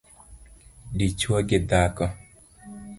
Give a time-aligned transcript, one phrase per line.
[0.97, 2.05] dichwo gi dhako